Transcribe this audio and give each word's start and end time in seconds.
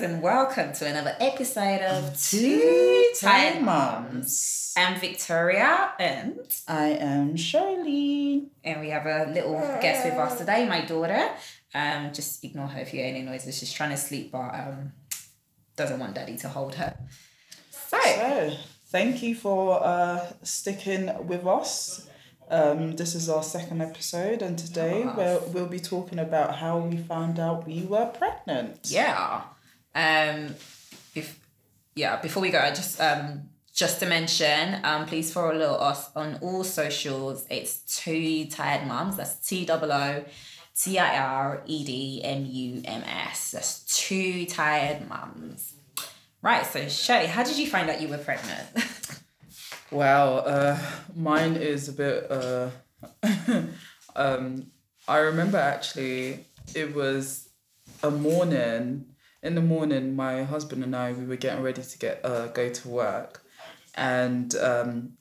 guys, 0.00 0.10
and 0.10 0.22
welcome 0.22 0.72
to 0.72 0.86
another 0.86 1.14
episode 1.20 1.80
of 1.82 2.18
Two 2.20 3.12
Tired 3.18 3.62
Moms. 3.62 4.72
I'm 4.76 4.98
Victoria, 4.98 5.92
and 5.98 6.38
I 6.66 6.88
am 6.88 7.36
Shirley. 7.36 8.48
And 8.64 8.80
we 8.80 8.90
have 8.90 9.06
a 9.06 9.30
little 9.30 9.58
guest 9.80 10.04
with 10.04 10.14
us 10.14 10.38
today, 10.38 10.66
my 10.66 10.82
daughter. 10.82 11.28
Um, 11.74 12.12
just 12.12 12.42
ignore 12.44 12.68
her 12.68 12.80
if 12.80 12.94
you 12.94 13.00
hear 13.00 13.08
any 13.08 13.22
noises. 13.22 13.58
She's 13.58 13.72
trying 13.72 13.90
to 13.90 13.96
sleep, 13.96 14.32
but 14.32 14.54
um, 14.54 14.92
doesn't 15.76 15.98
want 15.98 16.14
daddy 16.14 16.36
to 16.38 16.48
hold 16.48 16.76
her. 16.76 16.96
So, 17.70 17.98
so 18.00 18.56
thank 18.86 19.22
you 19.22 19.34
for 19.34 19.84
uh, 19.84 20.32
sticking 20.42 21.26
with 21.26 21.46
us. 21.46 22.08
Um, 22.48 22.96
this 22.96 23.14
is 23.14 23.28
our 23.28 23.42
second 23.42 23.82
episode, 23.82 24.42
and 24.42 24.58
today 24.58 25.04
we'll, 25.16 25.40
we'll 25.52 25.66
be 25.66 25.78
talking 25.78 26.18
about 26.18 26.56
how 26.56 26.78
we 26.78 26.96
found 26.96 27.38
out 27.38 27.66
we 27.66 27.82
were 27.82 28.06
pregnant. 28.06 28.80
Yeah. 28.84 29.42
Um, 29.94 30.54
if 31.14 31.38
yeah, 31.94 32.16
before 32.20 32.42
we 32.42 32.50
go, 32.50 32.58
I 32.58 32.70
just 32.70 33.00
um 33.00 33.48
just 33.72 34.00
to 34.00 34.06
mention, 34.06 34.80
um, 34.84 35.06
please 35.06 35.32
follow 35.32 35.74
us 35.74 36.10
on 36.14 36.38
all 36.42 36.64
socials. 36.64 37.46
It's 37.50 37.78
two 38.02 38.46
tired 38.46 38.86
mums. 38.86 39.16
That's 39.16 39.36
T 39.46 39.66
O 39.68 39.74
O 39.74 40.24
T 40.76 40.98
I 40.98 41.18
R 41.18 41.62
E 41.66 41.84
D 41.84 42.20
M 42.22 42.46
U 42.46 42.82
M 42.84 43.02
S. 43.04 43.52
That's 43.52 43.84
two 43.84 44.46
tired 44.46 45.08
mums. 45.08 45.74
Right. 46.42 46.64
So 46.66 46.88
Shelly, 46.88 47.26
how 47.26 47.42
did 47.42 47.58
you 47.58 47.66
find 47.66 47.90
out 47.90 48.00
you 48.00 48.08
were 48.08 48.18
pregnant? 48.18 48.68
Well, 49.90 50.44
uh, 50.46 50.78
mine 51.16 51.56
is 51.56 51.88
a 51.88 51.92
bit. 51.92 52.30
Uh, 52.30 52.70
um, 54.14 54.70
I 55.08 55.18
remember 55.18 55.58
actually, 55.58 56.46
it 56.76 56.94
was 56.94 57.48
a 58.02 58.10
morning. 58.10 59.06
In 59.42 59.54
the 59.54 59.62
morning, 59.62 60.14
my 60.14 60.42
husband 60.44 60.84
and 60.84 60.94
I 60.94 61.12
we 61.12 61.24
were 61.24 61.36
getting 61.36 61.62
ready 61.62 61.82
to 61.82 61.98
get 61.98 62.20
uh, 62.24 62.48
go 62.48 62.68
to 62.68 62.88
work, 62.88 63.42
and 63.94 64.54
um, 64.56 65.12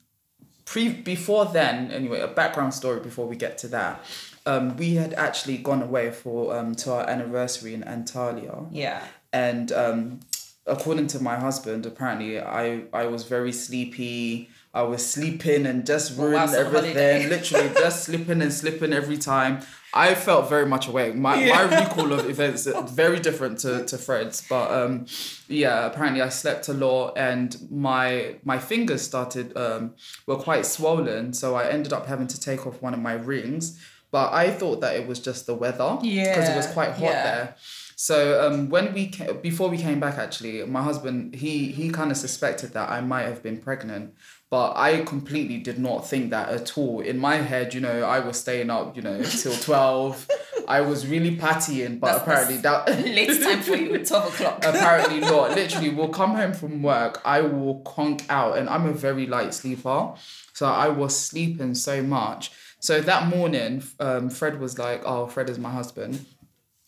pre 0.66 0.90
before 0.90 1.46
then 1.46 1.92
anyway, 1.92 2.20
a 2.20 2.28
background 2.28 2.74
story 2.74 3.00
before 3.00 3.28
we 3.28 3.36
get 3.36 3.58
to 3.60 3.68
that. 3.70 4.04
Um, 4.46 4.76
we 4.78 4.96
had 4.96 5.14
actually 5.14 5.58
gone 5.58 5.82
away 5.82 6.12
for 6.12 6.56
um, 6.56 6.76
to 6.76 6.94
our 6.94 7.10
anniversary 7.10 7.74
in 7.74 7.84
Antalya. 7.84 8.68
Yeah. 8.72 9.06
And 9.32 9.72
um, 9.72 10.20
according 10.66 11.08
to 11.08 11.22
my 11.22 11.38
husband, 11.38 11.86
apparently 11.86 12.40
I 12.40 12.84
I 12.94 13.06
was 13.08 13.24
very 13.24 13.52
sleepy. 13.52 14.50
I 14.74 14.84
was 14.84 15.06
sleeping 15.06 15.66
and 15.66 15.86
just 15.86 16.18
ruined 16.18 16.54
everything. 16.54 17.30
Literally 17.30 17.70
just 17.74 18.04
slipping 18.04 18.42
and 18.42 18.54
slipping 18.54 18.94
every 18.94 19.18
time. 19.18 19.62
I 19.94 20.14
felt 20.14 20.48
very 20.48 20.68
much 20.68 20.88
awake. 20.88 21.16
My 21.16 21.44
yeah. 21.44 21.66
my 21.66 21.80
recall 21.82 22.14
of 22.14 22.30
events 22.30 22.68
is 22.68 22.92
very 22.92 23.20
different 23.20 23.58
to, 23.60 23.84
to 23.86 23.98
Fred's. 23.98 24.46
But 24.48 24.72
um 24.72 25.08
yeah, 25.48 25.88
apparently 25.88 26.22
I 26.22 26.30
slept 26.30 26.68
a 26.68 26.74
lot 26.74 27.18
and 27.18 27.58
my 27.72 28.36
my 28.44 28.60
fingers 28.60 29.02
started 29.02 29.58
um 29.58 29.96
were 30.28 30.36
quite 30.36 30.68
swollen. 30.68 31.34
So 31.34 31.56
I 31.56 31.70
ended 31.70 31.92
up 31.92 32.06
having 32.06 32.28
to 32.28 32.40
take 32.40 32.68
off 32.68 32.82
one 32.82 32.94
of 32.94 33.00
my 33.00 33.14
rings. 33.14 33.84
But 34.12 34.34
I 34.34 34.52
thought 34.52 34.82
that 34.82 34.96
it 34.96 35.08
was 35.08 35.20
just 35.20 35.46
the 35.46 35.56
weather. 35.56 35.98
Yeah. 36.02 36.36
Because 36.36 36.50
it 36.50 36.56
was 36.56 36.68
quite 36.68 36.92
hot 36.92 37.02
yeah. 37.02 37.24
there. 37.24 37.56
So 38.02 38.48
um, 38.48 38.70
when 38.70 38.94
we 38.94 39.08
came, 39.08 39.42
before 39.42 39.68
we 39.68 39.78
came 39.78 40.00
back, 40.00 40.18
actually, 40.18 40.64
my 40.64 40.82
husband 40.82 41.36
he 41.36 41.70
he 41.74 41.90
kind 41.90 42.12
of 42.12 42.16
suspected 42.16 42.72
that 42.72 42.90
I 42.90 43.02
might 43.02 43.24
have 43.24 43.44
been 43.44 43.58
pregnant, 43.58 44.14
but 44.50 44.72
I 44.78 45.02
completely 45.02 45.58
did 45.58 45.80
not 45.80 46.08
think 46.08 46.30
that 46.30 46.48
at 46.48 46.78
all. 46.78 47.02
In 47.02 47.18
my 47.20 47.36
head, 47.36 47.74
you 47.74 47.82
know, 47.82 48.04
I 48.04 48.20
was 48.22 48.40
staying 48.40 48.70
up, 48.70 48.96
you 48.96 49.02
know, 49.02 49.22
till 49.22 49.54
twelve. 49.68 50.26
I 50.66 50.80
was 50.80 51.08
really 51.08 51.36
partying, 51.36 52.00
but 52.00 52.14
that's, 52.14 52.22
apparently 52.22 52.58
that's 52.58 52.90
that 52.90 53.06
late 53.18 53.42
time 53.42 53.62
for 53.62 53.76
you, 53.76 54.06
twelve 54.06 54.34
o'clock. 54.34 54.60
apparently 54.64 55.20
not. 55.20 55.52
Literally, 55.52 55.90
we'll 55.90 56.08
come 56.08 56.36
home 56.36 56.54
from 56.54 56.82
work. 56.82 57.22
I 57.26 57.42
will 57.42 57.82
conk 57.82 58.24
out, 58.30 58.58
and 58.58 58.70
I'm 58.70 58.86
a 58.86 58.94
very 58.94 59.28
light 59.28 59.54
sleeper, 59.54 60.14
so 60.54 60.68
I 60.68 60.88
was 60.88 61.14
sleeping 61.18 61.76
so 61.76 62.02
much. 62.02 62.52
So 62.80 63.02
that 63.02 63.28
morning, 63.28 63.84
um, 64.00 64.30
Fred 64.30 64.62
was 64.62 64.80
like, 64.80 65.02
"Oh, 65.04 65.28
Fred 65.28 65.50
is 65.50 65.60
my 65.60 65.72
husband." 65.72 66.26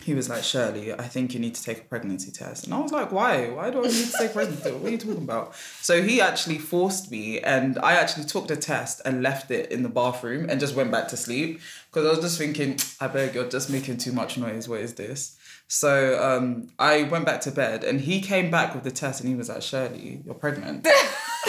He 0.03 0.13
was 0.13 0.29
like, 0.29 0.43
Shirley, 0.43 0.93
I 0.93 1.03
think 1.03 1.33
you 1.33 1.39
need 1.39 1.55
to 1.55 1.63
take 1.63 1.79
a 1.79 1.83
pregnancy 1.83 2.31
test. 2.31 2.65
And 2.65 2.73
I 2.73 2.79
was 2.79 2.91
like, 2.91 3.11
why? 3.11 3.49
Why 3.49 3.69
do 3.69 3.79
I 3.79 3.87
need 3.87 4.05
to 4.05 4.13
take 4.17 4.31
a 4.31 4.33
pregnancy 4.33 4.71
What 4.71 4.87
are 4.87 4.89
you 4.89 4.97
talking 4.97 5.23
about? 5.23 5.55
So 5.81 6.01
he 6.01 6.21
actually 6.21 6.57
forced 6.57 7.11
me, 7.11 7.39
and 7.39 7.77
I 7.79 7.93
actually 7.93 8.25
took 8.25 8.47
the 8.47 8.55
test 8.55 9.01
and 9.05 9.21
left 9.21 9.51
it 9.51 9.71
in 9.71 9.83
the 9.83 9.89
bathroom 9.89 10.49
and 10.49 10.59
just 10.59 10.75
went 10.75 10.91
back 10.91 11.07
to 11.09 11.17
sleep 11.17 11.61
because 11.89 12.05
I 12.05 12.09
was 12.09 12.19
just 12.19 12.37
thinking, 12.37 12.77
I 12.99 13.07
beg, 13.07 13.35
you're 13.35 13.49
just 13.49 13.69
making 13.69 13.97
too 13.97 14.11
much 14.11 14.37
noise. 14.37 14.67
What 14.67 14.81
is 14.81 14.95
this? 14.95 15.37
So 15.67 16.21
um, 16.21 16.67
I 16.79 17.03
went 17.03 17.25
back 17.25 17.41
to 17.41 17.51
bed, 17.51 17.83
and 17.83 18.01
he 18.01 18.21
came 18.21 18.51
back 18.51 18.73
with 18.75 18.83
the 18.83 18.91
test, 18.91 19.21
and 19.21 19.29
he 19.29 19.35
was 19.35 19.49
like, 19.49 19.61
Shirley, 19.61 20.21
you're 20.25 20.33
pregnant. 20.35 20.85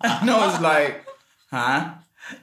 and 0.00 0.30
I 0.30 0.46
was 0.46 0.60
like, 0.60 1.04
huh? 1.50 1.94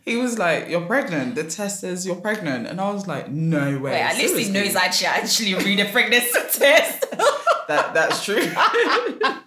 He 0.06 0.16
was 0.16 0.40
like, 0.40 0.70
"You're 0.70 0.86
pregnant." 0.86 1.36
The 1.36 1.44
test 1.44 1.82
says 1.82 2.06
you're 2.06 2.16
pregnant, 2.16 2.68
and 2.68 2.80
I 2.80 2.92
was 2.92 3.08
like, 3.08 3.30
"No 3.30 3.80
way." 3.80 3.92
Wait, 3.92 4.02
at 4.02 4.18
least 4.18 4.38
he 4.38 4.50
knows 4.50 4.76
I 4.76 4.90
should 4.90 5.08
actually 5.08 5.56
read 5.56 5.80
a 5.80 5.86
pregnancy 5.92 6.32
test. 6.52 7.12
that 7.68 7.94
that's 7.94 8.24
true. 8.24 8.42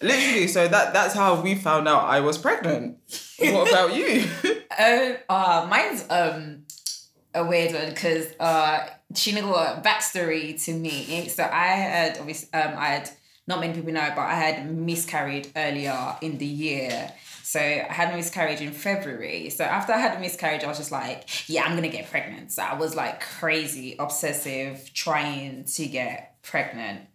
Literally, 0.00 0.46
so 0.46 0.68
that 0.68 0.92
that's 0.92 1.14
how 1.14 1.40
we 1.40 1.54
found 1.56 1.88
out 1.88 2.04
I 2.04 2.20
was 2.20 2.38
pregnant. 2.38 2.98
What 3.40 3.68
about 3.68 3.94
you? 3.94 4.24
Uh, 4.78 5.14
uh 5.28 5.66
mine's 5.68 6.04
um 6.08 6.64
a 7.34 7.44
weird 7.44 7.74
one 7.74 7.88
because 7.90 8.26
uh 8.38 8.86
she 9.14 9.32
knew 9.32 9.52
a 9.52 9.82
backstory 9.84 10.62
to 10.64 10.72
me. 10.72 11.28
So 11.28 11.42
I 11.42 11.66
had 11.66 12.18
obviously 12.18 12.52
um 12.52 12.74
I 12.76 12.86
had 12.88 13.10
not 13.48 13.60
many 13.60 13.72
people 13.72 13.92
know, 13.92 14.12
but 14.14 14.22
I 14.22 14.34
had 14.34 14.70
miscarried 14.70 15.50
earlier 15.56 16.16
in 16.20 16.38
the 16.38 16.46
year. 16.46 17.10
So 17.48 17.60
I 17.60 17.90
had 17.90 18.12
a 18.12 18.16
miscarriage 18.18 18.60
in 18.60 18.72
February. 18.72 19.48
So 19.48 19.64
after 19.64 19.94
I 19.94 19.96
had 19.96 20.18
a 20.18 20.20
miscarriage, 20.20 20.64
I 20.64 20.66
was 20.66 20.76
just 20.76 20.92
like, 20.92 21.48
yeah, 21.48 21.64
I'm 21.64 21.76
gonna 21.76 21.88
get 21.88 22.10
pregnant. 22.10 22.52
So 22.52 22.62
I 22.62 22.74
was 22.74 22.94
like 22.94 23.22
crazy, 23.22 23.96
obsessive, 23.98 24.92
trying 24.92 25.64
to 25.64 25.86
get 25.86 26.42
pregnant. 26.42 27.06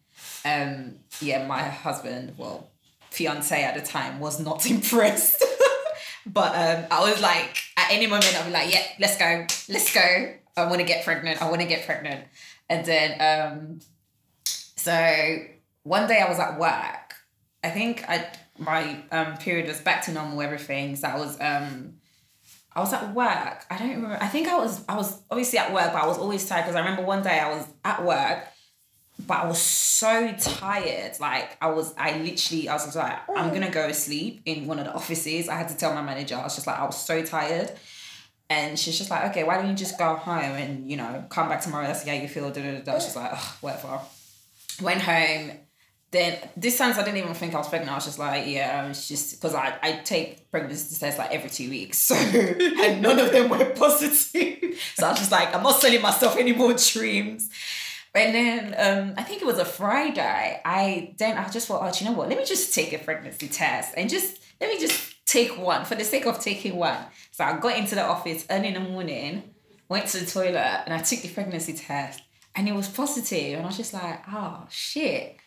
Um, 0.44 0.95
yeah, 1.21 1.45
my 1.45 1.61
husband, 1.61 2.33
well, 2.35 2.71
fiance 3.11 3.63
at 3.63 3.75
the 3.75 3.81
time, 3.81 4.19
was 4.19 4.39
not 4.39 4.66
impressed. 4.71 5.45
but 6.25 6.55
um, 6.55 6.85
I 6.89 7.07
was 7.07 7.21
like, 7.21 7.55
at 7.77 7.91
any 7.91 8.07
moment, 8.07 8.35
I'll 8.35 8.45
be 8.45 8.51
like, 8.51 8.73
yeah, 8.73 8.88
let's 9.00 9.19
go, 9.19 9.45
let's 9.69 9.94
go. 9.94 10.33
I 10.57 10.65
want 10.65 10.79
to 10.79 10.83
get 10.83 11.05
pregnant. 11.05 11.44
I 11.44 11.47
want 11.47 11.61
to 11.61 11.67
get 11.67 11.85
pregnant. 11.85 12.25
And 12.71 12.83
then, 12.83 13.21
um, 13.21 13.79
so 14.45 15.38
one 15.83 16.07
day 16.07 16.21
I 16.21 16.27
was 16.27 16.39
at 16.39 16.59
work. 16.59 17.13
I 17.63 17.69
think 17.69 18.03
I 18.09 18.27
my 18.58 19.03
um 19.12 19.38
period 19.38 19.68
was 19.68 19.81
back 19.81 20.03
to 20.06 20.12
normal, 20.12 20.41
everything. 20.41 20.96
So 20.96 21.08
I 21.08 21.18
was 21.18 21.40
um 21.40 21.96
I 22.75 22.80
was 22.80 22.94
at 22.94 23.14
work. 23.14 23.66
I 23.69 23.78
don't 23.78 23.90
remember. 23.90 24.18
I 24.19 24.28
think 24.28 24.47
I 24.47 24.58
was 24.58 24.84
I 24.88 24.96
was 24.96 25.22
obviously 25.30 25.59
at 25.59 25.74
work, 25.74 25.94
but 25.94 26.03
I 26.03 26.08
was 26.08 26.18
always 26.18 26.47
tired 26.47 26.63
because 26.63 26.75
I 26.75 26.80
remember 26.80 27.03
one 27.03 27.22
day 27.22 27.40
I 27.40 27.56
was 27.56 27.68
at 27.86 28.03
work, 28.03 28.46
but 29.28 29.38
I 29.40 29.47
was 29.47 29.62
so 29.62 30.34
tired. 30.40 31.19
Like 31.19 31.58
I 31.62 31.69
was, 31.72 31.94
I 31.97 32.18
literally, 32.18 32.68
I 32.68 32.74
was 32.74 32.86
just 32.86 32.96
like, 32.96 33.19
I'm 33.30 33.53
gonna 33.53 33.72
go 33.72 33.92
sleep 33.92 34.42
in 34.46 34.66
one 34.68 34.80
of 34.80 34.86
the 34.86 34.94
offices. 34.94 35.50
I 35.50 35.56
had 35.56 35.69
to 35.69 35.78
tell 35.78 35.94
my 35.94 36.02
manager. 36.02 36.36
I 36.36 36.44
was 36.44 36.56
just 36.56 36.68
like, 36.68 36.80
I 36.80 36.86
was 36.86 37.00
so 37.00 37.24
tired. 37.24 37.72
And 38.50 38.78
she's 38.78 38.97
just 38.97 39.09
like, 39.09 39.31
okay, 39.31 39.44
why 39.44 39.58
don't 39.58 39.69
you 39.69 39.75
just 39.75 39.97
go 39.97 40.16
home 40.16 40.38
and 40.38 40.90
you 40.90 40.97
know 40.97 41.25
come 41.30 41.50
back 41.50 41.62
tomorrow? 41.62 41.86
That's 41.88 42.06
how 42.08 42.13
you 42.13 42.28
feel. 42.28 42.52
Da, 42.52 42.62
da, 42.62 42.81
da. 42.81 43.00
She's 43.00 43.16
like, 43.16 43.36
whatever. 43.62 44.00
Went 44.81 45.02
home 45.02 45.52
then 46.13 46.38
this 46.56 46.78
time 46.78 46.94
I 46.94 47.03
didn't 47.03 47.18
even 47.18 47.34
think 47.34 47.56
I 47.56 47.57
was 47.57 47.68
pregnant. 47.68 47.91
I 47.91 47.96
was 47.96 48.06
just 48.06 48.19
like, 48.19 48.48
yeah, 48.48 48.86
it's 48.88 49.07
just 49.07 49.31
because 49.31 49.56
I, 49.56 49.74
I 49.81 49.94
take 50.04 50.50
pregnancy 50.51 50.98
tests 50.98 51.18
like 51.19 51.31
every 51.31 51.50
two 51.50 51.69
weeks. 51.69 51.98
So 51.98 52.15
and 52.15 53.01
none 53.01 53.19
of 53.19 53.31
them 53.31 53.50
were 53.50 53.65
positive. 53.71 54.60
So 54.95 55.06
I 55.06 55.12
was 55.12 55.19
just 55.19 55.31
like, 55.31 55.56
I'm 55.56 55.62
not 55.62 55.80
selling 55.80 56.01
myself 56.01 56.36
any 56.36 56.51
more 56.51 56.74
dreams. 56.74 57.50
And 58.15 58.33
then 58.33 58.75
um, 58.77 59.13
I 59.18 59.24
think 59.24 59.42
it 59.42 59.45
was 59.45 59.60
a 59.60 59.65
Friday. 59.65 60.62
I 60.65 61.13
then 61.18 61.38
I 61.38 61.48
just 61.50 61.68
thought, 61.68 61.81
oh, 61.83 61.92
you 62.00 62.10
know 62.10 62.18
what? 62.18 62.30
Let 62.30 62.38
me 62.38 62.45
just 62.45 62.74
take 62.74 62.92
a 62.94 62.98
pregnancy 62.98 63.48
test 63.48 63.94
and 63.95 64.10
just 64.10 64.39
let 64.60 64.69
me 64.69 64.80
just 64.80 65.25
take 65.25 65.57
one 65.57 65.86
for 65.86 65.95
the 65.95 66.04
sake 66.04 66.25
of 66.25 66.39
taking 66.39 66.75
one. 66.75 67.06
So 67.31 67.44
I 67.44 67.57
got 67.57 67.77
into 67.77 67.95
the 67.95 68.04
office 68.04 68.45
early 68.50 68.69
in 68.69 68.75
the 68.75 68.80
morning, 68.80 69.44
went 69.89 70.07
to 70.07 70.19
the 70.19 70.25
toilet, 70.25 70.83
and 70.86 70.94
I 70.94 71.00
took 71.00 71.21
the 71.21 71.30
pregnancy 71.30 71.74
test, 71.74 72.21
and 72.56 72.68
it 72.68 72.74
was 72.74 72.88
positive. 72.88 73.57
And 73.57 73.63
I 73.63 73.68
was 73.68 73.77
just 73.77 73.94
like, 73.94 74.21
oh 74.31 74.65
shit. 74.69 75.38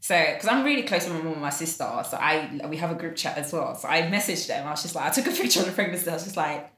So, 0.00 0.24
because 0.34 0.48
I'm 0.48 0.64
really 0.64 0.82
close 0.82 1.04
with 1.04 1.14
my 1.14 1.22
mom 1.22 1.32
and 1.32 1.42
my 1.42 1.50
sister, 1.50 1.84
so 2.08 2.16
I 2.16 2.60
we 2.68 2.76
have 2.76 2.92
a 2.92 2.94
group 2.94 3.16
chat 3.16 3.38
as 3.38 3.52
well. 3.52 3.74
So 3.74 3.88
I 3.88 4.02
messaged 4.02 4.46
them. 4.46 4.66
I 4.66 4.70
was 4.70 4.82
just 4.82 4.94
like, 4.94 5.06
I 5.06 5.10
took 5.10 5.26
a 5.26 5.30
picture 5.42 5.60
of 5.60 5.66
the 5.66 5.72
pregnancy. 5.72 6.08
I 6.08 6.14
was 6.14 6.24
just 6.24 6.36
like, 6.36 6.70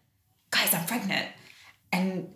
guys, 0.51 0.73
I'm 0.73 0.87
pregnant, 0.87 1.29
and 1.93 2.33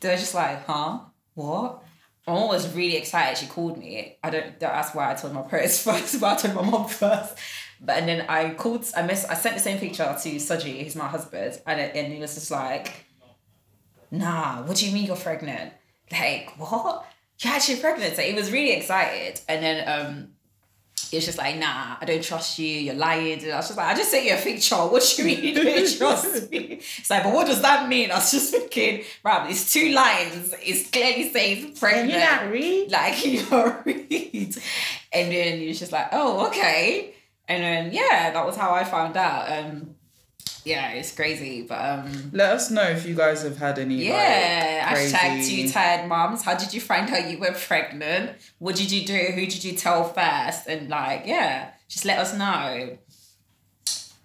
they're 0.00 0.16
just 0.16 0.34
like, 0.34 0.66
huh, 0.66 1.00
what? 1.34 1.82
My 2.26 2.32
mom 2.34 2.48
was 2.48 2.74
really 2.74 2.96
excited. 2.96 3.38
She 3.38 3.46
called 3.46 3.78
me. 3.78 4.16
I 4.22 4.30
don't. 4.30 4.58
That's 4.60 4.94
why 4.94 5.12
I 5.12 5.14
told 5.14 5.34
my 5.34 5.42
parents 5.42 5.82
first, 5.84 6.20
but 6.20 6.38
I 6.38 6.40
told 6.40 6.54
my 6.54 6.70
mom 6.70 6.88
first. 6.88 7.38
But 7.80 7.98
and 7.98 8.08
then 8.08 8.26
I 8.28 8.50
called. 8.54 8.86
I 8.96 9.02
miss. 9.02 9.24
I 9.24 9.34
sent 9.34 9.54
the 9.54 9.60
same 9.60 9.78
picture 9.78 10.04
to 10.04 10.28
Soji, 10.36 10.82
who's 10.82 10.96
my 10.96 11.08
husband, 11.08 11.60
and 11.66 11.80
and 11.80 12.12
he 12.12 12.20
was 12.20 12.34
just 12.34 12.50
like, 12.50 13.06
"Nah, 14.10 14.62
what 14.62 14.76
do 14.76 14.86
you 14.86 14.92
mean 14.92 15.06
you're 15.06 15.16
pregnant? 15.16 15.72
Like 16.10 16.50
what? 16.58 17.06
Actually 17.46 17.80
pregnant. 17.80 18.16
So 18.16 18.22
he 18.22 18.34
was 18.34 18.50
really 18.50 18.72
excited. 18.72 19.40
And 19.48 19.62
then 19.62 19.88
um 19.88 20.28
he 21.10 21.18
was 21.18 21.26
just 21.26 21.38
like, 21.38 21.56
nah, 21.56 21.96
I 22.00 22.04
don't 22.04 22.22
trust 22.22 22.58
you, 22.58 22.66
you're 22.66 22.94
lying. 22.94 23.42
And 23.42 23.52
I 23.52 23.56
was 23.56 23.68
just 23.68 23.76
like, 23.76 23.86
I 23.86 23.94
just 23.94 24.10
sent 24.10 24.24
you 24.24 24.34
a 24.34 24.36
picture. 24.36 24.76
What 24.76 25.14
do 25.16 25.22
you 25.22 25.28
mean 25.28 25.44
you 25.44 25.54
don't 25.54 25.98
trust 25.98 26.50
me? 26.50 26.80
It's 26.80 27.10
like, 27.10 27.22
but 27.22 27.32
what 27.32 27.46
does 27.46 27.62
that 27.62 27.88
mean? 27.88 28.10
I 28.10 28.16
was 28.16 28.32
just 28.32 28.50
thinking, 28.50 29.04
right, 29.22 29.50
it's 29.50 29.72
two 29.72 29.90
lines. 29.90 30.54
It's 30.60 30.90
clearly 30.90 31.28
saying 31.30 31.74
pregnant. 31.74 32.10
Can 32.10 32.20
you 32.20 32.26
not 32.26 32.52
read? 32.52 32.90
Like 32.90 33.24
you 33.26 33.44
don't 33.44 33.86
read. 33.86 34.56
And 35.12 35.32
then 35.32 35.58
he 35.58 35.68
was 35.68 35.78
just 35.78 35.92
like, 35.92 36.08
oh, 36.12 36.48
okay. 36.48 37.14
And 37.46 37.62
then 37.62 37.92
yeah, 37.92 38.32
that 38.32 38.44
was 38.46 38.56
how 38.56 38.72
I 38.72 38.84
found 38.84 39.16
out. 39.16 39.50
Um 39.50 39.93
yeah, 40.64 40.90
it's 40.92 41.12
crazy. 41.14 41.62
But 41.62 41.80
um 41.80 42.30
Let 42.32 42.52
us 42.54 42.70
know 42.70 42.82
if 42.82 43.04
you 43.06 43.14
guys 43.14 43.42
have 43.42 43.56
had 43.58 43.78
any 43.78 43.96
yeah, 44.06 44.88
like 44.90 44.98
hashtag 44.98 45.18
crazy. 45.20 45.66
two 45.66 45.70
tired 45.72 46.08
moms. 46.08 46.42
How 46.42 46.54
did 46.54 46.72
you 46.74 46.80
find 46.80 47.08
out 47.10 47.28
you 47.30 47.38
were 47.38 47.52
pregnant? 47.52 48.32
What 48.58 48.76
did 48.76 48.90
you 48.90 49.04
do? 49.06 49.16
Who 49.34 49.46
did 49.46 49.62
you 49.64 49.74
tell 49.74 50.04
first? 50.04 50.66
And 50.66 50.88
like, 50.88 51.22
yeah, 51.26 51.70
just 51.88 52.04
let 52.04 52.18
us 52.18 52.34
know. 52.36 52.98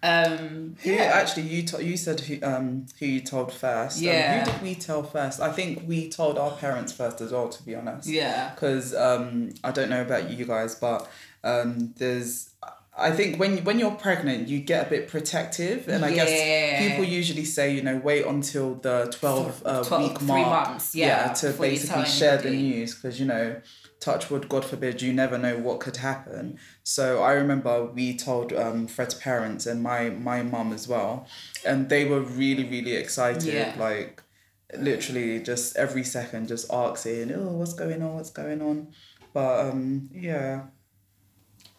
Um, 0.01 0.77
Who 0.83 0.91
yeah. 0.91 1.11
actually 1.13 1.43
you 1.43 1.63
to, 1.63 1.83
you 1.83 1.97
said 1.97 2.21
who 2.21 2.39
um 2.41 2.85
who 2.99 3.05
you 3.05 3.19
told 3.19 3.51
first? 3.51 3.97
Um, 3.97 4.03
Yeah. 4.05 4.45
who 4.45 4.51
did 4.51 4.61
we 4.61 4.75
tell 4.75 5.03
first? 5.03 5.41
I 5.41 5.51
think 5.51 5.83
we 5.85 6.07
told 6.09 6.37
our 6.37 6.51
parents 6.51 6.93
first 6.93 7.19
as 7.19 7.33
well. 7.33 7.49
To 7.49 7.63
be 7.63 7.75
honest. 7.75 8.07
yeah, 8.07 8.51
because 8.55 8.95
um, 8.95 9.49
I 9.61 9.71
don't 9.71 9.89
know 9.89 10.01
about 10.01 10.29
you 10.29 10.45
guys, 10.45 10.75
but 10.75 11.09
um, 11.43 11.93
there's 11.97 12.51
I 12.99 13.11
think 13.11 13.39
when 13.39 13.63
when 13.63 13.79
you're 13.79 13.91
pregnant, 14.07 14.47
you 14.47 14.59
get 14.59 14.87
a 14.87 14.89
bit 14.89 15.07
protective, 15.07 15.87
and 15.87 16.03
I 16.05 16.09
Yeah. 16.09 16.15
guess 16.25 16.87
people 16.87 17.05
usually 17.05 17.45
say 17.45 17.73
you 17.73 17.81
know 17.81 17.97
wait 17.97 18.25
until 18.25 18.75
the 18.75 19.11
twelve, 19.19 19.61
uh, 19.65 19.83
12 19.83 20.03
week 20.03 20.17
three 20.19 20.27
mark, 20.27 20.69
months, 20.69 20.95
yeah, 20.95 21.33
to 21.33 21.51
basically 21.53 22.05
share 22.05 22.37
the 22.37 22.51
news 22.51 22.95
because 22.95 23.19
you 23.19 23.25
know. 23.25 23.61
Touch 24.01 24.29
wood, 24.31 24.47
God 24.47 24.63
forbid, 24.63 25.01
you 25.01 25.11
never 25.11 25.37
know 25.37 25.57
what 25.57 25.81
could 25.81 25.97
happen. 25.97 26.57
So 26.83 27.21
I 27.21 27.33
remember 27.33 27.83
we 27.87 28.15
told 28.15 28.53
um, 28.53 28.87
Fred's 28.87 29.13
parents 29.13 29.65
and 29.65 29.83
my 29.83 30.09
my 30.09 30.41
mum 30.41 30.71
as 30.71 30.87
well, 30.87 31.27
and 31.65 31.89
they 31.89 32.05
were 32.05 32.21
really 32.21 32.63
really 32.63 32.95
excited. 32.95 33.53
Yeah. 33.53 33.75
Like 33.77 34.23
literally 34.77 35.41
just 35.41 35.75
every 35.75 36.05
second 36.05 36.47
just 36.47 36.71
asking, 36.71 37.33
oh, 37.33 37.51
what's 37.59 37.73
going 37.73 38.01
on, 38.01 38.15
what's 38.15 38.29
going 38.31 38.61
on. 38.61 38.87
But 39.33 39.65
um, 39.69 40.09
yeah, 40.13 40.67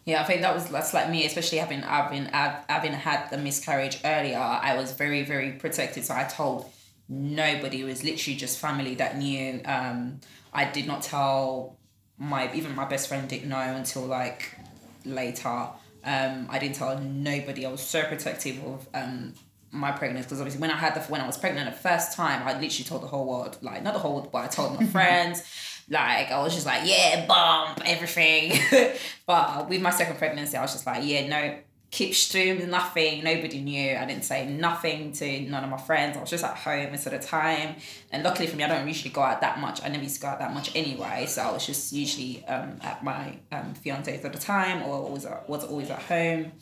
yeah. 0.05 0.21
I 0.21 0.25
think 0.25 0.41
that 0.41 0.53
was 0.53 0.67
that's 0.67 0.93
like 0.93 1.09
me, 1.09 1.25
especially 1.25 1.59
having 1.59 1.81
having 1.81 2.25
having 2.25 2.93
had 2.93 3.29
the 3.29 3.37
miscarriage 3.37 3.99
earlier. 4.03 4.37
I 4.37 4.75
was 4.77 4.91
very 4.93 5.23
very 5.23 5.53
protected, 5.53 6.05
so 6.05 6.15
I 6.15 6.23
told 6.23 6.71
nobody. 7.07 7.81
It 7.81 7.85
was 7.85 8.03
literally 8.03 8.37
just 8.37 8.59
family 8.59 8.95
that 8.95 9.17
knew. 9.17 9.61
Um, 9.65 10.21
I 10.53 10.65
did 10.65 10.87
not 10.87 11.01
tell 11.01 11.77
my 12.17 12.53
even 12.53 12.75
my 12.75 12.85
best 12.85 13.07
friend 13.07 13.27
didn't 13.27 13.49
know 13.49 13.57
until 13.57 14.05
like 14.05 14.57
later. 15.05 15.67
Um, 16.03 16.47
I 16.49 16.57
didn't 16.59 16.75
tell 16.75 16.99
nobody. 16.99 17.65
I 17.65 17.71
was 17.71 17.81
so 17.81 18.03
protective 18.03 18.63
of 18.63 18.87
um 18.93 19.33
my 19.71 19.91
pregnancy 19.91 20.25
because 20.25 20.39
obviously 20.41 20.61
when 20.61 20.71
I 20.71 20.75
had 20.75 20.95
the 20.95 21.01
when 21.01 21.21
I 21.21 21.27
was 21.27 21.37
pregnant 21.37 21.69
the 21.69 21.77
first 21.77 22.15
time, 22.15 22.45
I 22.45 22.53
literally 22.59 22.83
told 22.83 23.03
the 23.03 23.07
whole 23.07 23.25
world 23.25 23.57
like 23.61 23.83
not 23.83 23.93
the 23.93 23.99
whole 23.99 24.15
world, 24.15 24.31
but 24.31 24.39
I 24.39 24.47
told 24.47 24.79
my 24.79 24.85
friends. 24.97 25.43
Like 25.91 26.31
I 26.31 26.41
was 26.41 26.53
just 26.53 26.65
like 26.65 26.83
yeah, 26.85 27.25
bump 27.25 27.81
everything. 27.85 28.57
but 29.25 29.67
with 29.67 29.81
my 29.81 29.89
second 29.89 30.17
pregnancy, 30.17 30.55
I 30.55 30.61
was 30.61 30.71
just 30.71 30.85
like 30.85 31.03
yeah, 31.05 31.27
no. 31.27 31.57
Keep 31.91 32.15
stream, 32.15 32.69
nothing. 32.69 33.21
Nobody 33.21 33.59
knew. 33.59 33.97
I 33.97 34.05
didn't 34.05 34.23
say 34.23 34.47
nothing 34.47 35.11
to 35.11 35.41
none 35.41 35.65
of 35.65 35.69
my 35.69 35.77
friends. 35.77 36.15
I 36.15 36.21
was 36.21 36.29
just 36.29 36.45
at 36.45 36.55
home 36.55 36.91
most 36.91 37.05
of 37.05 37.11
the 37.11 37.19
time. 37.19 37.75
And 38.13 38.23
luckily 38.23 38.47
for 38.47 38.55
me, 38.55 38.63
I 38.63 38.69
don't 38.69 38.87
usually 38.87 39.11
go 39.11 39.19
out 39.19 39.41
that 39.41 39.59
much. 39.59 39.83
I 39.83 39.89
never 39.89 40.03
used 40.03 40.15
to 40.15 40.21
go 40.21 40.29
out 40.29 40.39
that 40.39 40.53
much 40.53 40.73
anyway. 40.73 41.25
So 41.27 41.41
I 41.41 41.51
was 41.51 41.65
just 41.65 41.91
usually 41.91 42.45
um, 42.45 42.77
at 42.81 43.03
my 43.03 43.37
um, 43.51 43.73
fiance's 43.73 44.23
at 44.23 44.31
the 44.31 44.39
time, 44.39 44.83
or 44.83 45.11
was 45.11 45.27
was 45.49 45.65
always 45.65 45.89
at 45.89 45.99
home. 46.03 46.53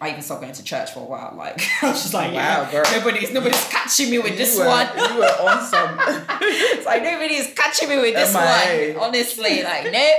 I 0.00 0.10
even 0.10 0.22
stopped 0.22 0.42
going 0.42 0.52
to 0.52 0.62
church 0.64 0.92
for 0.92 1.00
a 1.00 1.04
while. 1.04 1.34
Like 1.36 1.60
I 1.82 1.90
was 1.90 2.02
just 2.02 2.14
like, 2.14 2.32
Wow, 2.32 2.62
yeah, 2.62 2.70
girl. 2.70 2.84
nobody's 2.92 3.32
nobody's 3.32 3.64
catching 3.68 4.10
me 4.10 4.18
with 4.18 4.36
this 4.36 4.58
were, 4.58 4.66
one. 4.66 4.86
you 4.96 5.18
were 5.18 5.24
on 5.48 5.64
some. 5.66 5.98
it's 6.42 6.86
like 6.86 7.02
nobody's 7.02 7.52
catching 7.54 7.88
me 7.88 7.96
with 7.96 8.14
this 8.14 8.32
MIA. 8.34 8.94
one. 8.94 9.08
Honestly, 9.08 9.62
like 9.62 9.92
nope. 9.92 10.18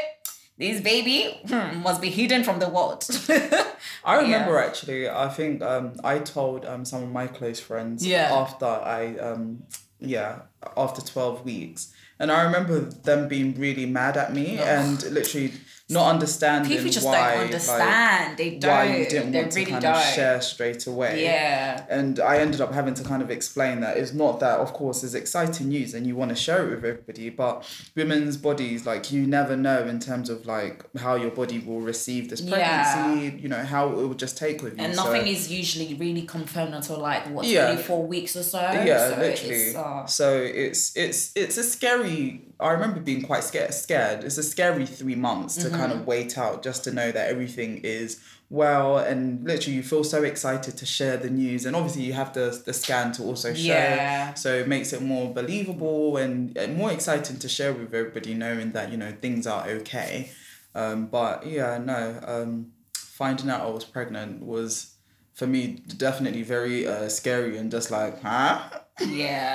This 0.58 0.82
baby 0.82 1.40
hmm, 1.48 1.78
must 1.82 2.02
be 2.02 2.10
hidden 2.10 2.44
from 2.44 2.60
the 2.60 2.68
world. 2.68 3.08
I 4.04 4.18
remember 4.18 4.58
actually. 4.60 5.08
I 5.08 5.30
think 5.30 5.62
um, 5.62 5.94
I 6.04 6.20
told 6.20 6.66
um, 6.66 6.84
some 6.84 7.02
of 7.04 7.10
my 7.12 7.28
close 7.28 7.62
friends 7.62 8.06
Yeah. 8.06 8.30
after 8.34 8.66
I 8.66 9.16
um, 9.20 9.64
yeah 10.02 10.40
after 10.76 11.02
twelve 11.02 11.46
weeks, 11.46 11.94
and 12.20 12.30
I 12.30 12.44
remember 12.44 12.82
them 12.82 13.30
being 13.30 13.58
really 13.58 13.86
mad 13.86 14.18
at 14.18 14.34
me 14.34 14.58
and 14.58 15.02
literally 15.04 15.54
not 15.92 16.08
understanding 16.14 16.72
People 16.72 16.92
just 16.92 17.06
why 17.06 17.16
don't 17.18 17.36
like, 17.38 17.46
understand. 17.46 18.38
they 18.38 18.50
don't. 18.58 18.70
why 18.72 18.98
you 18.98 19.06
didn't 19.10 19.32
they 19.32 19.42
want 19.42 19.56
really 19.56 19.66
to 19.66 19.72
kind 19.72 19.82
don't. 19.84 19.96
of 19.96 20.04
share 20.04 20.42
straight 20.42 20.86
away. 20.88 21.24
Yeah. 21.24 21.86
And 21.90 22.20
I 22.20 22.38
ended 22.38 22.62
up 22.62 22.74
having 22.74 22.94
to 22.96 23.04
kind 23.04 23.22
of 23.22 23.32
explain 23.32 23.80
that 23.82 23.98
it's 23.98 24.14
not 24.14 24.40
that, 24.42 24.60
of 24.60 24.74
course, 24.74 25.04
it's 25.04 25.14
exciting 25.16 25.70
news 25.70 25.94
and 25.96 26.06
you 26.06 26.16
want 26.16 26.30
to 26.30 26.36
share 26.36 26.66
it 26.68 26.70
with 26.76 26.86
everybody, 26.86 27.30
but 27.30 27.66
women's 27.96 28.38
bodies, 28.38 28.86
like, 28.86 29.12
you 29.12 29.26
never 29.26 29.58
know 29.58 29.84
in 29.88 30.00
terms 30.00 30.30
of 30.30 30.46
like 30.46 30.84
how 30.98 31.16
your 31.16 31.32
body 31.32 31.60
will 31.60 31.82
receive 31.82 32.30
this 32.30 32.42
pregnancy, 32.42 33.26
Yeah. 33.26 33.42
you 33.42 33.50
know, 33.50 33.64
how 33.64 33.90
it 33.90 33.96
will 33.96 34.14
just 34.14 34.38
take 34.38 34.62
with 34.62 34.78
you. 34.78 34.84
And 34.84 34.96
So- 34.96 35.06
nothing 35.06 35.28
is 35.28 35.52
usually 35.52 35.96
really 35.96 36.22
confirmed 36.24 36.74
until 36.76 36.98
like 37.00 37.26
what 37.34 37.46
Yeah. 37.46 37.76
four 37.78 38.06
weeks 38.06 38.36
or 38.36 38.44
so. 38.44 38.60
yeah, 38.62 39.10
so 39.10 39.20
literally. 39.20 39.56
It's, 39.56 39.76
uh, 39.76 40.06
So 40.06 40.38
it's 40.38 40.96
it's 40.96 41.32
it's 41.36 41.58
a 41.58 41.64
scary. 41.64 42.42
I 42.60 42.72
remember 42.72 43.00
being 43.00 43.22
quite 43.22 43.44
scared. 43.44 43.74
Scared. 43.74 44.24
It's 44.24 44.38
a 44.38 44.44
scary 44.44 44.86
three 44.86 45.16
months 45.16 45.56
to 45.58 45.70
kind 45.80 45.92
of 45.92 46.06
wait 46.08 46.38
out 46.38 46.64
just 46.64 46.84
to 46.86 46.92
know 46.92 47.12
that 47.12 47.30
everything 47.30 47.72
is 47.84 48.20
well 48.52 48.98
and 48.98 49.44
literally 49.46 49.76
you 49.78 49.84
feel 49.84 50.04
so 50.04 50.24
excited 50.24 50.76
to 50.78 50.86
share 50.86 51.18
the 51.18 51.30
news. 51.30 51.66
And 51.68 51.76
obviously 51.76 52.02
you 52.04 52.14
have 52.14 52.34
the 52.34 52.48
the 52.66 52.74
scan 52.74 53.12
to 53.14 53.24
also 53.24 53.54
show 53.54 53.62
Yeah. 53.62 54.34
so 54.34 54.50
it 54.62 54.68
makes 54.68 54.92
it 54.94 55.02
more 55.02 55.32
believable 55.34 56.18
and 56.18 56.58
uh, 56.58 56.68
more 56.68 56.92
exciting 56.92 57.38
to 57.40 57.48
share 57.50 57.72
with 57.74 57.94
everybody 57.94 58.34
knowing 58.34 58.72
that 58.72 58.92
you 58.92 58.98
know 58.98 59.12
things 59.22 59.46
are 59.48 59.64
okay. 59.80 60.32
Um 60.74 61.08
but 61.08 61.46
yeah 61.46 61.78
no 61.94 62.20
um 62.34 62.52
finding 62.96 63.50
out 63.50 63.62
I 63.62 63.70
was 63.70 63.86
pregnant 63.86 64.44
was 64.44 64.96
for 65.34 65.46
me 65.48 65.62
definitely 65.98 66.44
very 66.44 66.88
uh 66.88 67.08
scary 67.10 67.58
and 67.60 67.70
just 67.72 67.92
like 67.92 68.22
huh? 68.22 68.62
Yeah. 69.08 69.54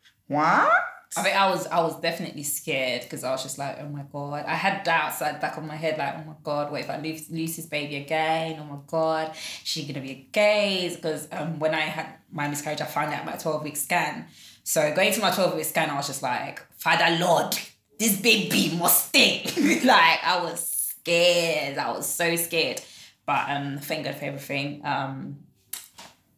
what 0.28 0.70
I 1.16 1.22
think 1.22 1.36
I 1.36 1.50
was 1.50 1.66
I 1.66 1.80
was 1.82 2.00
definitely 2.00 2.42
scared 2.42 3.02
because 3.02 3.24
I 3.24 3.30
was 3.30 3.42
just 3.42 3.58
like, 3.58 3.78
oh 3.80 3.88
my 3.88 4.02
god. 4.10 4.44
I 4.46 4.54
had 4.54 4.82
doubts 4.82 5.20
the 5.20 5.36
back 5.40 5.56
of 5.56 5.64
my 5.64 5.76
head, 5.76 5.98
like, 5.98 6.14
oh 6.16 6.24
my 6.26 6.34
god, 6.42 6.70
what 6.70 6.80
if 6.80 6.90
I 6.90 6.98
lose, 6.98 7.30
lose 7.30 7.56
this 7.56 7.66
baby 7.66 7.96
again? 7.96 8.58
Oh 8.60 8.64
my 8.64 8.80
god, 8.86 9.34
she 9.64 9.86
gonna 9.86 10.00
be 10.00 10.10
a 10.10 10.28
gaze? 10.32 10.96
Because 10.96 11.28
um 11.32 11.58
when 11.58 11.74
I 11.74 11.80
had 11.80 12.14
my 12.30 12.48
miscarriage, 12.48 12.80
I 12.80 12.86
found 12.86 13.14
out 13.14 13.24
my 13.24 13.36
twelve 13.36 13.62
week 13.62 13.76
scan. 13.76 14.26
So 14.64 14.94
going 14.94 15.12
to 15.12 15.20
my 15.20 15.30
twelve 15.30 15.54
week 15.54 15.64
scan, 15.64 15.90
I 15.90 15.96
was 15.96 16.08
just 16.08 16.22
like, 16.22 16.60
Father 16.76 17.16
Lord, 17.18 17.56
this 17.98 18.20
baby 18.20 18.76
must 18.76 19.08
stay. 19.08 19.44
like 19.84 20.24
I 20.24 20.40
was 20.42 20.60
scared. 20.68 21.78
I 21.78 21.92
was 21.92 22.06
so 22.06 22.34
scared. 22.36 22.80
But 23.24 23.48
um 23.48 23.78
thank 23.78 24.04
God 24.04 24.16
for 24.16 24.24
everything. 24.24 24.82
Um 24.84 25.38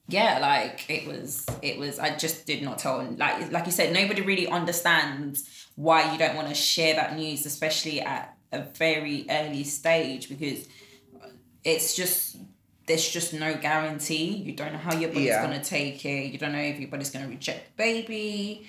yeah 0.08 0.38
like 0.40 0.88
it 0.88 1.06
was 1.06 1.44
it 1.62 1.78
was 1.78 1.98
i 1.98 2.14
just 2.16 2.46
did 2.46 2.62
not 2.62 2.78
tell 2.78 3.02
like 3.18 3.52
like 3.52 3.66
you 3.66 3.72
said 3.72 3.92
nobody 3.92 4.22
really 4.22 4.48
understands 4.48 5.66
why 5.76 6.10
you 6.12 6.18
don't 6.18 6.34
want 6.34 6.48
to 6.48 6.54
share 6.54 6.94
that 6.94 7.14
news 7.16 7.44
especially 7.46 8.00
at 8.00 8.36
a 8.52 8.62
very 8.74 9.26
early 9.28 9.62
stage 9.64 10.28
because 10.28 10.66
it's 11.64 11.94
just 11.94 12.36
there's 12.86 13.06
just 13.06 13.34
no 13.34 13.54
guarantee. 13.54 14.28
You 14.36 14.52
don't 14.52 14.72
know 14.72 14.78
how 14.78 14.94
your 14.94 15.10
body's 15.10 15.26
Yeah. 15.26 15.46
going 15.46 15.60
to 15.60 15.62
take 15.64 16.02
it. 16.06 16.32
You 16.32 16.38
don't 16.38 16.52
know 16.52 16.58
if 16.58 16.80
your 16.80 16.88
body's 16.88 17.10
going 17.10 17.26
to 17.26 17.30
reject 17.30 17.76
the 17.76 17.82
baby. 17.82 18.66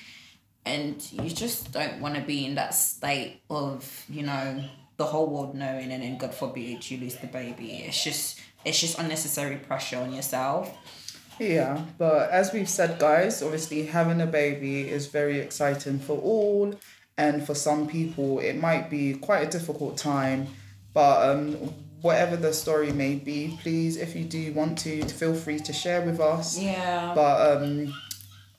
And 0.66 1.02
you 1.14 1.30
just 1.30 1.72
don't 1.72 2.02
want 2.02 2.16
to 2.16 2.22
be 2.22 2.46
in 2.46 2.56
that 2.56 2.74
state 2.76 3.42
of 3.50 4.04
you 4.10 4.24
know 4.24 4.62
the 4.98 5.06
whole 5.06 5.28
world 5.28 5.56
knowing 5.56 5.90
and 5.94 6.04
then 6.04 6.18
god 6.18 6.34
forbid 6.36 6.92
you 6.92 6.98
lose 6.98 7.16
the 7.16 7.28
baby. 7.28 7.78
It's 7.88 8.04
just 8.04 8.42
it's 8.66 8.80
just 8.82 9.00
unnecessary 9.00 9.56
pressure 9.56 9.98
on 10.00 10.14
yourself 10.14 10.70
Yeah, 11.40 11.86
but 11.98 12.30
as 12.30 12.52
we've 12.54 12.70
said, 12.70 13.00
guys, 13.00 13.42
obviously 13.42 13.86
having 13.86 14.22
a 14.22 14.28
baby 14.28 14.90
is 14.90 15.08
very 15.08 15.40
exciting 15.40 16.00
for 16.00 16.18
all, 16.18 16.76
and 17.18 17.46
for 17.46 17.56
some 17.56 17.88
people, 17.88 18.40
it 18.40 18.58
might 18.58 18.90
be 18.90 19.14
quite 19.14 19.48
a 19.48 19.50
difficult 19.50 19.98
time. 19.98 20.48
But 20.94 21.30
um, 21.30 21.54
whatever 22.02 22.36
the 22.36 22.54
story 22.54 22.92
may 22.92 23.16
be, 23.16 23.58
please, 23.62 23.98
if 23.98 24.16
you 24.16 24.26
do 24.26 24.54
want 24.54 24.78
to, 24.80 25.06
feel 25.08 25.34
free 25.34 25.60
to 25.60 25.74
share 25.74 26.02
with 26.02 26.20
us. 26.20 26.60
Yeah. 26.60 27.14
But 27.16 27.62
um, 27.62 27.94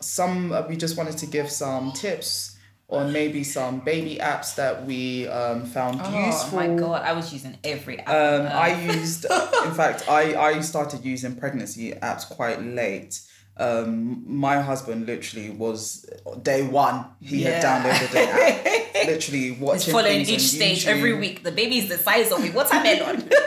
some 0.01 0.53
uh, 0.53 0.63
we 0.69 0.77
just 0.77 0.97
wanted 0.97 1.19
to 1.19 1.27
give 1.27 1.51
some 1.51 1.93
tips 1.93 2.50
on 2.91 3.13
maybe 3.13 3.45
some 3.45 3.81
baby 3.81 4.17
apps 4.21 4.55
that 4.57 4.85
we 4.85 5.27
um, 5.29 5.65
found 5.65 6.01
oh 6.03 6.27
useful. 6.27 6.59
Oh 6.59 6.67
my 6.69 6.75
god, 6.75 7.03
I 7.03 7.13
was 7.13 7.33
using 7.33 7.57
every 7.63 7.99
app. 8.01 8.09
Um, 8.09 8.47
I 8.53 8.81
used, 8.83 9.25
in 9.65 9.75
fact, 9.75 10.09
I, 10.09 10.35
I 10.35 10.61
started 10.61 11.05
using 11.05 11.37
pregnancy 11.37 11.93
apps 11.93 12.29
quite 12.29 12.63
late. 12.63 13.21
Um, 13.57 14.25
my 14.27 14.61
husband 14.61 15.07
literally 15.07 15.51
was 15.51 16.09
day 16.43 16.67
one. 16.67 17.05
He 17.21 17.43
had 17.43 17.63
Yeah. 17.63 17.83
downloaded 17.83 18.11
an 18.23 18.29
app 18.29 19.07
literally 19.07 19.51
watching 19.53 19.93
Following 19.93 20.21
each 20.23 20.33
on 20.35 20.39
stage 20.41 20.85
YouTube. 20.85 20.89
every 20.89 21.13
week. 21.15 21.43
The 21.43 21.53
baby's 21.53 21.89
the 21.89 21.99
size 21.99 22.33
of 22.33 22.43
me. 22.43 22.51
What's 22.51 22.73
a 22.73 22.83
melon? 22.83 23.31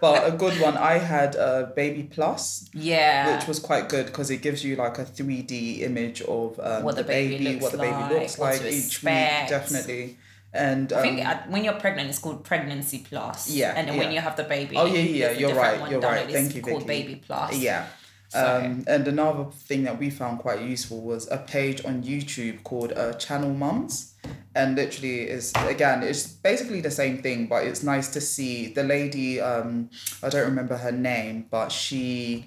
But 0.00 0.32
a 0.32 0.36
good 0.36 0.60
one, 0.60 0.76
I 0.76 0.98
had 0.98 1.36
uh, 1.36 1.66
Baby 1.74 2.04
Plus, 2.04 2.68
yeah. 2.72 3.36
which 3.36 3.48
was 3.48 3.58
quite 3.58 3.88
good 3.88 4.06
because 4.06 4.30
it 4.30 4.42
gives 4.42 4.64
you 4.64 4.76
like 4.76 4.98
a 4.98 5.04
3D 5.04 5.80
image 5.80 6.22
of 6.22 6.58
um, 6.60 6.84
What 6.84 6.96
the 6.96 7.04
baby 7.04 7.38
looks 7.38 7.62
what 7.62 7.72
the 7.72 7.78
baby 7.78 7.92
like, 7.92 8.10
looks 8.12 8.38
like 8.38 8.62
each 8.62 9.02
week, 9.02 9.48
definitely. 9.48 10.16
And 10.52 10.92
I 10.92 11.02
think 11.02 11.20
um, 11.20 11.26
uh, 11.26 11.36
when 11.48 11.64
you're 11.64 11.74
pregnant, 11.74 12.08
it's 12.08 12.18
called 12.18 12.42
pregnancy 12.42 13.04
plus. 13.06 13.50
Yeah, 13.50 13.74
And 13.76 13.88
then 13.88 13.98
when 13.98 14.12
you 14.12 14.20
have 14.20 14.36
the 14.36 14.44
baby, 14.44 14.76
Oh, 14.76 14.86
yeah, 14.86 15.00
yeah, 15.00 15.30
you're 15.32 15.54
right, 15.54 15.90
you're 15.90 16.00
right. 16.00 16.30
Thank 16.30 16.54
you, 16.54 16.62
called 16.62 16.86
Vicky. 16.86 17.02
baby 17.02 17.22
plus. 17.24 17.56
Yeah. 17.58 17.86
Um, 18.34 18.84
and 18.86 19.08
another 19.08 19.44
thing 19.50 19.84
that 19.84 19.98
we 19.98 20.10
found 20.10 20.40
quite 20.40 20.60
useful 20.60 21.00
was 21.00 21.30
a 21.30 21.38
page 21.38 21.84
on 21.84 22.02
YouTube 22.02 22.62
called 22.62 22.92
uh, 22.92 23.14
Channel 23.14 23.54
Mums. 23.54 24.14
And 24.54 24.76
literally 24.76 25.20
is 25.20 25.52
again, 25.56 26.02
it's 26.02 26.26
basically 26.26 26.80
the 26.80 26.90
same 26.90 27.22
thing, 27.22 27.46
but 27.46 27.64
it's 27.64 27.82
nice 27.82 28.08
to 28.08 28.20
see 28.20 28.72
the 28.72 28.82
lady, 28.82 29.40
um, 29.40 29.88
I 30.22 30.28
don't 30.28 30.44
remember 30.44 30.76
her 30.76 30.92
name, 30.92 31.46
but 31.50 31.70
she 31.70 32.46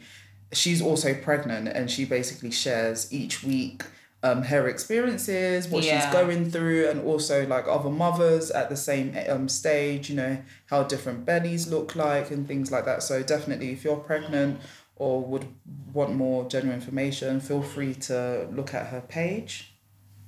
she's 0.53 0.81
also 0.81 1.13
pregnant 1.13 1.69
and 1.69 1.89
she 1.89 2.03
basically 2.03 2.51
shares 2.51 3.11
each 3.13 3.43
week 3.43 3.83
um, 4.23 4.43
her 4.43 4.67
experiences, 4.67 5.67
what 5.67 5.83
she's 5.83 6.05
going 6.13 6.51
through, 6.51 6.89
and 6.89 7.01
also 7.01 7.47
like 7.47 7.67
other 7.67 7.89
mothers 7.89 8.51
at 8.51 8.69
the 8.69 8.77
same 8.77 9.17
um, 9.27 9.50
stage, 9.50 10.09
you 10.09 10.15
know, 10.15 10.38
how 10.67 10.83
different 10.83 11.25
bellies 11.25 11.67
look 11.67 11.95
like 11.95 12.29
and 12.29 12.47
things 12.47 12.71
like 12.71 12.85
that. 12.85 13.01
So, 13.01 13.23
definitely, 13.23 13.71
if 13.71 13.83
you're 13.83 13.97
pregnant 13.97 14.59
or 14.95 15.21
would 15.21 15.48
want 15.93 16.13
more 16.15 16.48
general 16.48 16.74
information, 16.74 17.39
feel 17.39 17.62
free 17.62 17.93
to 17.95 18.48
look 18.51 18.74
at 18.74 18.88
her 18.88 19.01
page. 19.01 19.74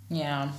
Yeah. 0.09 0.51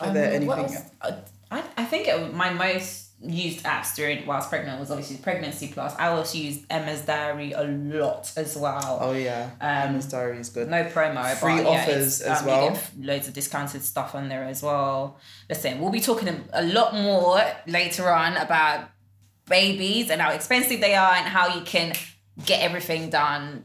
Are 0.00 0.12
there 0.12 0.32
anything- 0.32 0.50
else? 0.50 0.76
Uh, 1.00 1.12
I, 1.50 1.62
I 1.76 1.84
think 1.84 2.08
it, 2.08 2.34
my 2.34 2.52
most 2.52 3.10
used 3.20 3.64
apps 3.64 3.94
during 3.94 4.26
whilst 4.26 4.50
pregnant 4.50 4.78
was 4.80 4.90
obviously 4.90 5.16
Pregnancy 5.16 5.68
Plus. 5.68 5.94
I 5.98 6.08
also 6.08 6.36
used 6.36 6.64
Emma's 6.68 7.02
Diary 7.02 7.52
a 7.52 7.62
lot 7.64 8.30
as 8.36 8.56
well. 8.56 8.98
Oh, 9.00 9.12
yeah. 9.12 9.50
Um, 9.60 9.90
Emma's 9.90 10.06
Diary 10.06 10.38
is 10.38 10.50
good. 10.50 10.68
No 10.68 10.84
promo, 10.84 11.34
Free 11.36 11.56
but 11.56 11.62
yeah, 11.62 11.68
offers 11.68 12.20
it's, 12.20 12.22
as 12.22 12.40
um, 12.40 12.46
well. 12.46 12.80
Loads 12.98 13.28
of 13.28 13.34
discounted 13.34 13.82
stuff 13.82 14.14
on 14.14 14.28
there 14.28 14.44
as 14.44 14.62
well. 14.62 15.18
Listen, 15.48 15.80
we'll 15.80 15.92
be 15.92 16.00
talking 16.00 16.44
a 16.52 16.64
lot 16.64 16.94
more 16.94 17.40
later 17.66 18.10
on 18.10 18.36
about 18.36 18.90
babies 19.48 20.10
and 20.10 20.20
how 20.20 20.32
expensive 20.32 20.80
they 20.80 20.94
are 20.94 21.14
and 21.14 21.26
how 21.26 21.54
you 21.54 21.62
can 21.62 21.94
get 22.44 22.62
everything 22.62 23.10
done, 23.10 23.64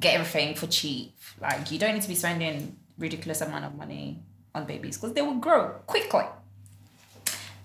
get 0.00 0.14
everything 0.14 0.54
for 0.54 0.66
cheap. 0.66 1.16
Like 1.40 1.70
you 1.70 1.78
don't 1.78 1.94
need 1.94 2.02
to 2.02 2.08
be 2.08 2.14
spending 2.14 2.76
ridiculous 2.98 3.40
amount 3.40 3.64
of 3.64 3.74
money 3.74 4.22
on 4.54 4.66
babies 4.66 4.96
because 4.96 5.12
they 5.14 5.22
will 5.22 5.34
grow 5.34 5.70
quickly. 5.86 6.24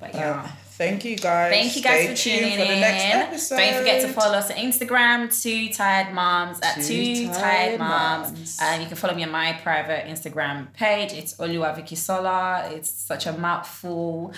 But 0.01 0.15
yeah. 0.15 0.41
Um, 0.41 0.49
thank 0.71 1.05
you 1.05 1.15
guys. 1.15 1.53
Thank 1.53 1.75
you 1.75 1.83
guys 1.83 2.19
Stay 2.19 2.39
for 2.39 2.39
tuning 2.41 2.57
for 2.57 2.63
in. 2.63 3.59
Don't 3.59 3.77
forget 3.77 4.01
to 4.01 4.07
follow 4.07 4.39
us 4.39 4.49
on 4.49 4.57
Instagram, 4.57 5.41
Two 5.41 5.71
Tired 5.71 6.11
Moms 6.13 6.59
at 6.61 6.75
Two 6.77 7.27
Two 7.27 7.27
Tired 7.27 7.77
Moms. 7.77 8.31
Moms. 8.31 8.57
And 8.59 8.81
you 8.81 8.87
can 8.87 8.97
follow 8.97 9.13
me 9.13 9.23
on 9.23 9.29
my 9.29 9.53
private 9.61 10.07
Instagram 10.07 10.73
page. 10.73 11.13
It's 11.13 11.35
Oluwa 11.35 11.75
Vicky 11.75 11.95
Sola. 11.95 12.67
It's 12.71 12.89
such 12.89 13.27
a 13.27 13.33
mouthful. 13.33 14.33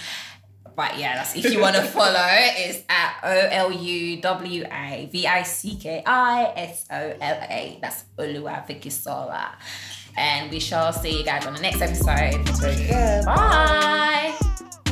But 0.75 0.97
yeah, 0.97 1.15
that's 1.15 1.35
if 1.35 1.51
you 1.51 1.59
want 1.59 1.75
to 1.75 1.81
follow, 1.83 2.27
it's 2.27 2.83
at 2.89 3.19
O 3.23 3.29
L 3.29 3.71
U 3.71 4.21
W 4.21 4.63
A 4.71 5.09
V 5.11 5.27
I 5.27 5.43
C 5.43 5.75
K 5.75 6.03
I 6.05 6.53
S 6.55 6.85
O 6.91 6.95
L 6.95 7.47
A. 7.49 7.79
That's 7.81 8.03
Oluwa 8.17 8.65
Vicky 8.67 8.89
Sola. 8.89 9.55
And 10.15 10.51
we 10.51 10.59
shall 10.59 10.93
see 10.93 11.19
you 11.19 11.25
guys 11.25 11.45
on 11.45 11.53
the 11.55 11.61
next 11.61 11.81
episode. 11.81 12.45
Take 12.59 12.87
care. 12.87 13.23
Bye. 13.23 14.82